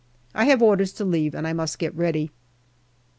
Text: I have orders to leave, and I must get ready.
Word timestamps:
I 0.33 0.45
have 0.45 0.63
orders 0.63 0.93
to 0.93 1.05
leave, 1.05 1.35
and 1.35 1.45
I 1.47 1.53
must 1.53 1.77
get 1.77 1.93
ready. 1.93 2.31